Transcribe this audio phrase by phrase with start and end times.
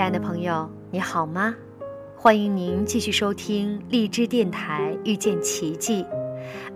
[0.00, 1.54] 亲爱的朋友，你好吗？
[2.16, 6.06] 欢迎您继续收听荔枝电台遇见奇迹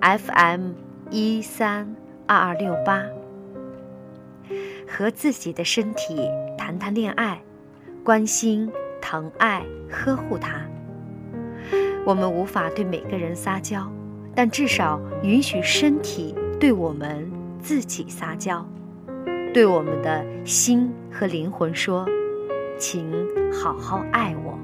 [0.03, 0.73] ，FM
[1.09, 3.03] 一三二二六八。
[4.87, 7.43] 和自己的身体谈谈恋爱，
[8.05, 10.61] 关心、疼爱、呵护它。
[12.05, 13.91] 我们无法对每个人撒娇，
[14.35, 17.27] 但至少允许身体对我们
[17.59, 18.63] 自己撒娇。
[19.55, 22.07] 对我们的心和灵魂说
[22.85, 23.11] ：“请
[23.51, 24.59] 好好爱我。”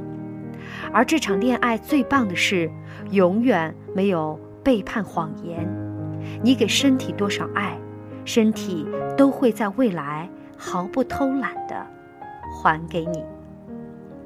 [0.93, 2.71] 而这场恋爱最棒的是，
[3.13, 5.67] 永远没有背叛谎言。
[6.43, 7.79] 你给身体多少爱，
[8.27, 11.87] 身体都会在未来毫不偷懒的
[12.53, 13.25] 还给你。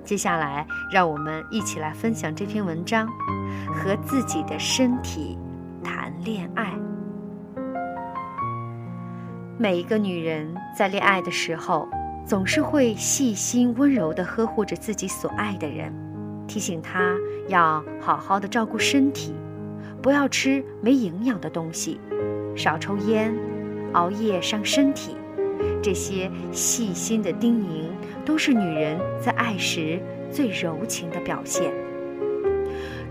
[0.02, 3.06] 接下来，让我们一起来分享这篇文章：
[3.72, 5.38] 和自己的身体
[5.84, 6.74] 谈恋爱。
[9.56, 11.88] 每一个女人在恋爱的时候，
[12.26, 15.92] 总是会细心温柔地呵护着自己所爱的人，
[16.48, 17.14] 提醒他
[17.48, 19.34] 要好好的照顾身体，
[20.00, 22.00] 不要吃没营养的东西，
[22.56, 23.34] 少抽烟，
[23.92, 25.16] 熬夜伤身体。
[25.82, 27.90] 这些细心的叮咛，
[28.24, 31.70] 都是女人在爱时最柔情的表现。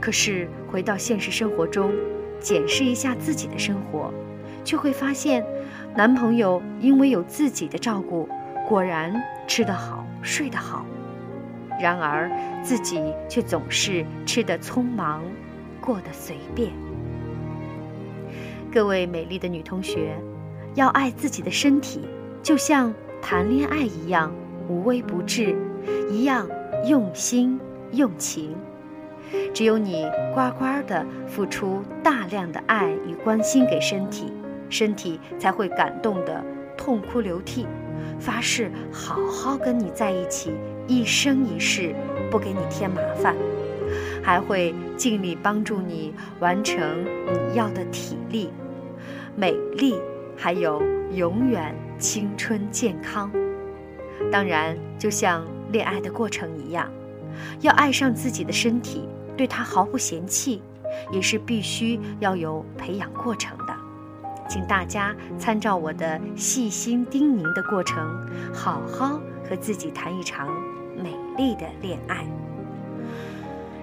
[0.02, 1.92] 可是回到现实生活中，
[2.40, 4.12] 检视一下自己的生活。
[4.66, 5.46] 却会发现，
[5.94, 8.30] 男朋友因为有自己的照顾，
[8.68, 9.14] 果然
[9.48, 10.86] 吃得好，睡得好；
[11.80, 12.32] 然而
[12.64, 15.22] 自己却总是吃得匆忙，
[15.82, 16.72] 过得随便。
[18.72, 20.18] 各位美丽的女同学，
[20.76, 22.02] 要爱自己的身体，
[22.42, 24.32] 就像谈恋爱一样
[24.68, 25.56] 无微不至，
[26.10, 26.48] 一样
[26.88, 27.60] 用心
[27.92, 28.56] 用情。
[29.54, 34.32] 只有你乖乖的付出大量的爱与关心给身体。
[34.70, 36.44] 身体才会感动的
[36.76, 37.68] 痛哭流涕，
[38.20, 40.54] 发誓好好跟你在一起，
[40.88, 41.94] 一生一世
[42.30, 43.36] 不给你添麻烦，
[44.22, 48.50] 还会尽力帮助你完成你要的体力、
[49.36, 49.96] 美丽，
[50.36, 50.82] 还有
[51.12, 53.32] 永远青春健康。
[54.32, 56.90] 当然，就像恋爱的过程一样，
[57.62, 60.62] 要爱上自己的身体，对它毫不嫌弃，
[61.12, 63.73] 也是必须要有培养过程的。
[64.48, 70.48] 请大家参照我的细心叮咛的过程，好好和自己谈一场
[70.96, 72.26] 美丽的恋爱。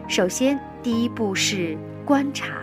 [0.07, 2.59] 首先，第一步是观察，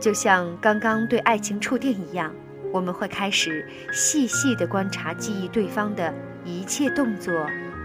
[0.00, 2.32] 就像刚刚对爱情触电一样，
[2.72, 6.14] 我们会开始细细的观察、记忆对方的
[6.44, 7.34] 一切动作、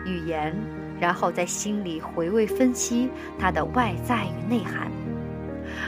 [0.06, 0.56] 语言，
[1.00, 4.92] 然后在心里回味分析他的外在与内涵。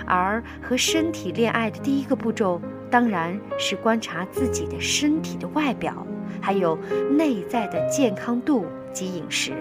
[0.06, 2.62] 而和身体恋爱的第一个步骤。
[2.96, 6.08] 当然是观察自己的身体的外表，
[6.40, 6.80] 还有
[7.12, 9.52] 内在的健康度及饮食。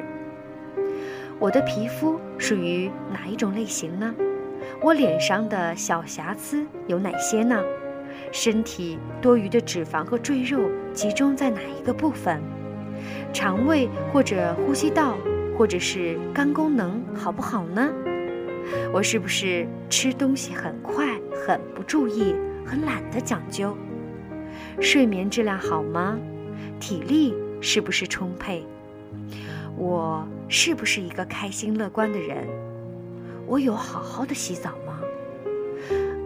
[1.40, 4.14] 我的皮肤属于哪一种类型呢？
[4.80, 7.60] 我脸上的小瑕疵有哪些呢？
[8.30, 12.40] 身体多余的脂肪和赘肉集中在哪一个部分？
[13.32, 15.16] 肠胃或者呼吸道
[15.58, 17.92] 或者是肝功能好不好呢？
[18.92, 22.32] 我是不是吃东西很快，很不注意？
[22.64, 23.76] 很懒得讲究，
[24.80, 26.18] 睡眠质量好吗？
[26.80, 28.66] 体力是不是充沛？
[29.76, 32.46] 我是不是一个开心乐观的人？
[33.46, 35.00] 我有好好的洗澡吗？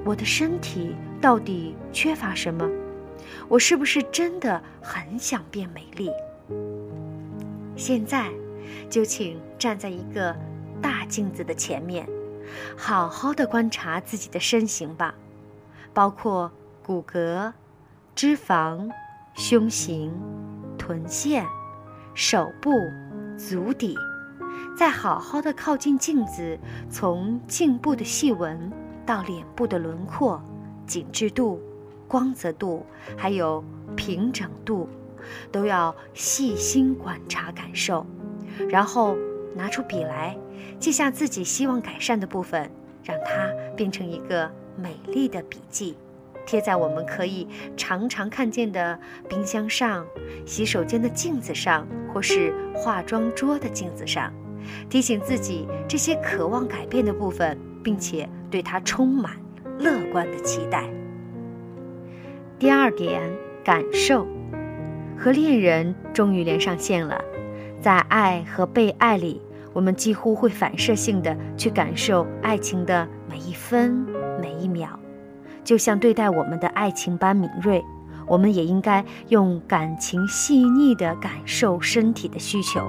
[0.05, 2.69] 我的身体到底缺乏什么？
[3.49, 6.11] 我是不是真的很想变美丽？
[7.77, 8.31] 现在，
[8.89, 10.35] 就请站在一个
[10.81, 12.09] 大镜子的前面，
[12.77, 15.15] 好好的观察自己的身形吧。
[15.93, 16.51] 包括
[16.85, 17.53] 骨骼、
[18.15, 18.91] 脂肪、
[19.35, 20.13] 胸型、
[20.77, 21.45] 臀线、
[22.15, 22.71] 手部、
[23.37, 23.97] 足底，
[24.77, 26.59] 再好好的靠近镜子，
[26.91, 28.73] 从颈部的细纹
[29.05, 30.43] 到脸部的轮廓、
[30.87, 31.61] 紧致度、
[32.07, 32.85] 光泽度，
[33.17, 33.63] 还有
[33.95, 34.89] 平整度，
[35.53, 38.07] 都要细心观察感受，
[38.69, 39.17] 然后
[39.55, 40.37] 拿出笔来，
[40.79, 42.71] 记下自己希望改善的部分，
[43.05, 44.51] 让它变成一个。
[44.81, 45.97] 美丽的笔记，
[46.47, 47.47] 贴在我们可以
[47.77, 48.99] 常常看见的
[49.29, 50.07] 冰箱上、
[50.47, 54.33] 洗手间的镜子上，或是化妆桌的镜子上，
[54.89, 59.33] 提醒自己这些渴望改变的部分，并且对它充满
[59.79, 60.89] 乐观的期待。
[62.59, 63.21] 第二点，
[63.65, 64.27] 感受，
[65.17, 67.21] 和恋人终于连上线了，
[67.81, 69.41] 在爱和被爱里，
[69.73, 74.18] 我们几乎会反射性的去感受爱情的每一分。
[74.41, 74.89] 每一秒，
[75.65, 77.85] 就像对待我们的爱情般敏锐，
[78.27, 82.89] 我们也应该用感情细腻的感受身体的需求。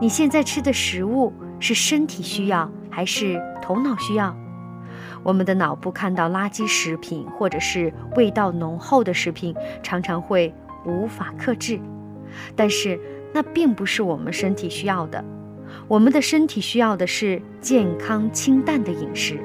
[0.00, 4.34] 你现在吃的食物是身体需要还是头脑需要？
[5.22, 10.54] 我们的脑部看到垃圾食品或者是味道浓厚的食品，常常会
[10.86, 11.78] 无法克制，
[12.56, 12.98] 但是
[13.34, 15.22] 那并不是我们身体需要的。
[15.86, 19.38] 我们的身体需要的是健康清淡的饮食，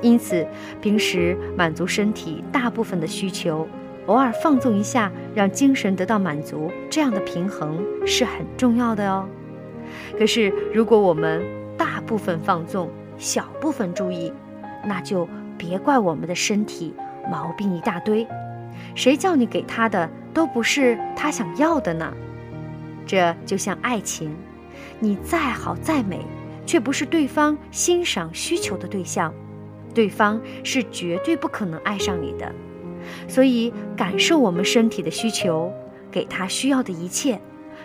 [0.00, 0.46] 因此
[0.80, 3.66] 平时满足身体大部分的需求，
[4.06, 9.28] 偶尔放纵一下，让精神得到满足，这样的平衡是很重要的哦。
[10.18, 11.42] 可是如果我们
[11.76, 14.32] 大部分放纵，小部分注意，
[14.86, 16.94] 那就别怪我们的身体
[17.30, 18.26] 毛病一大堆，
[18.94, 22.12] 谁叫你给他的都不是他想要的呢？
[23.04, 24.34] 这就像爱情，
[25.00, 26.20] 你再好再美，
[26.64, 29.32] 却不是对方欣赏需求的对象，
[29.98, 32.54] 对方是绝对不可能爱上你的。
[33.26, 35.72] 所以，感受我们身体的需求，
[36.08, 37.40] 给他需要的一切，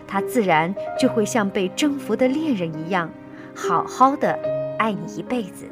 [0.06, 3.10] 他自然就会像被征服的恋人一样，
[3.56, 4.38] 好好的
[4.77, 5.65] 爱你一辈子。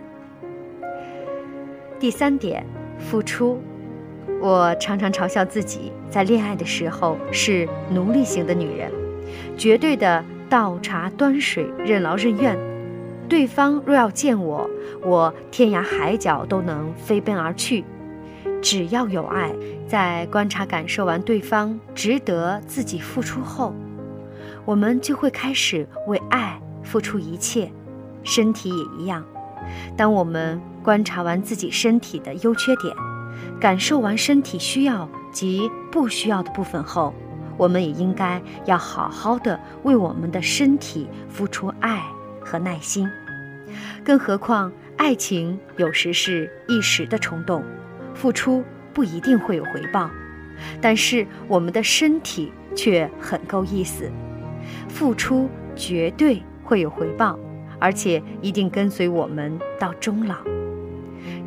[2.00, 2.66] 第三点，
[2.98, 3.62] 付出。
[4.42, 8.92] 我常常嘲笑自己，在恋爱的时候是奴隶型的女人，
[9.56, 12.58] 绝对的倒茶端水、任劳任怨。
[13.32, 14.70] 对方若要见我，
[15.02, 17.86] 我天涯海角都能飞奔而去。
[18.62, 19.56] 只要有爱，
[19.88, 23.74] 在观察、感受完对方值得自己付出后，
[24.66, 27.72] 我们就会开始为爱付出一切，
[28.22, 29.24] 身体也一样。
[29.96, 32.94] 当我们观察完自己身体的优缺点，
[33.62, 37.14] 感受完身体需要及不需要的部分后，
[37.56, 42.04] 我们也应该要好好的为我们的身体付出爱
[42.52, 43.10] 和耐心。
[44.04, 47.64] 更何况，爱情有时是一时的冲动，
[48.14, 48.62] 付出
[48.94, 50.10] 不一定会有回报，
[50.82, 54.12] 但是我们的身体却很够意思，
[54.90, 57.40] 付出绝对会有回报。
[57.80, 60.36] 而且一定跟随我们到终老，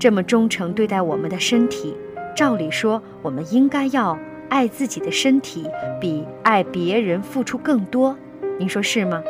[0.01, 1.97] 这么忠诚对待我们的身体，
[2.35, 4.19] 照理说我们应该要
[4.49, 5.65] 爱自己的身体，
[6.01, 8.19] 比爱别人付出更多。
[8.59, 9.23] 您说是吗？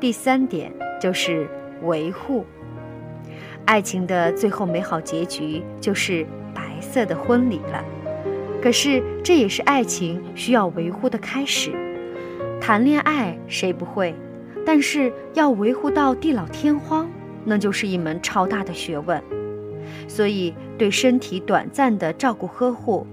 [0.00, 1.48] 第三点就是
[1.82, 2.46] 维护。
[3.64, 6.24] 爱情的最后美好结局就是
[6.54, 7.84] 白色的婚礼了，
[8.62, 11.72] 可是这也是爱情需要维护的开始。
[12.60, 14.14] 谈恋爱谁不会？
[14.64, 17.10] 但是要维护到地老天荒，
[17.44, 19.22] 那就是一门超大的学问。
[20.06, 23.06] 所以对身体短暂的照顾呵护，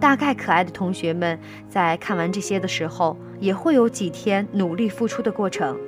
[0.00, 1.38] 大概可爱的同学们
[1.68, 5.78] 在看完这些的时候，也会有几天努力付出的过程。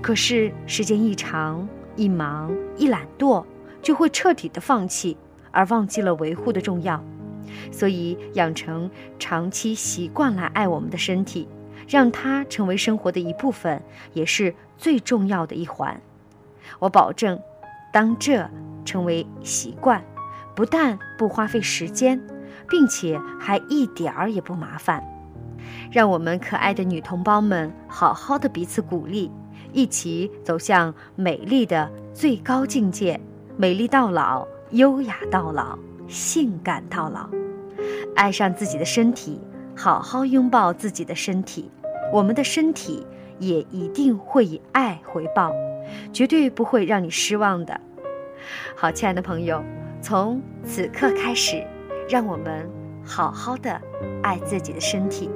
[0.00, 3.44] 可是时间一长，一忙一懒惰，
[3.80, 5.16] 就会彻底的放弃，
[5.50, 7.02] 而忘记了维护的重要。
[7.70, 11.48] 所以养成长期习惯来爱我们的身体。
[11.88, 13.82] 让它成为生活的一部分，
[14.14, 16.00] 也是最重要的一环。
[16.78, 17.38] 我保证，
[17.92, 18.48] 当这
[18.84, 20.02] 成为习惯，
[20.54, 22.18] 不但不花费时间，
[22.68, 25.04] 并且还一点儿也不麻烦。
[25.90, 29.30] 让我们可爱的女同胞们好好的彼此鼓励，
[29.72, 33.18] 一起走向美丽的最高境界：
[33.56, 37.28] 美丽到老，优雅到老，性感到老。
[38.14, 39.40] 爱上自己的身体。
[39.74, 41.70] 好好拥抱自己的身体，
[42.12, 43.06] 我们的身体
[43.38, 45.50] 也一定会以爱回报，
[46.12, 47.80] 绝对不会让你失望的。
[48.76, 49.64] 好，亲爱的朋友，
[50.02, 51.66] 从此刻开始，
[52.06, 52.68] 让我们
[53.02, 53.80] 好好的
[54.22, 55.30] 爱自己的身体。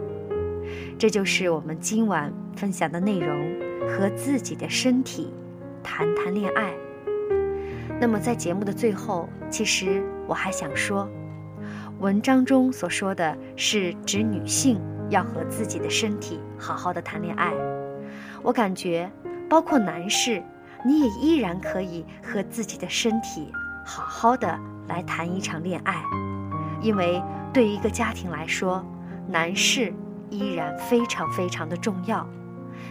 [0.98, 3.42] 这就是我们今晚分享的内容：
[3.88, 5.32] 和自己的身体
[5.82, 6.72] 谈谈恋爱。
[8.00, 11.08] 那么，在节目的最后，其实我还想说。
[11.98, 14.78] 文章中所说的是指女性
[15.08, 17.54] 要和自己的身体好好的谈恋爱，
[18.42, 19.10] 我感觉
[19.48, 20.42] 包括男士，
[20.84, 23.50] 你也依然可以和自己的身体
[23.82, 26.02] 好好的来谈一场恋爱，
[26.82, 28.84] 因为对于一个家庭来说，
[29.26, 29.90] 男士
[30.28, 32.28] 依然非常非常的重要，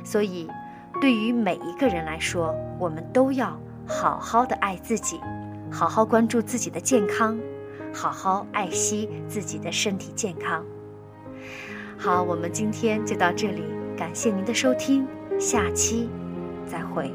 [0.03, 0.49] 所以
[1.01, 5.19] 对于每一个人来说，我们都要好好的爱自己，
[5.71, 7.37] 好好关注自己的健康。
[7.93, 10.65] 好好爱惜自己的身体健康。
[11.97, 13.63] 好，我们今天就到这里，
[13.95, 15.07] 感谢您的收听，
[15.39, 16.09] 下期
[16.65, 17.09] 再会。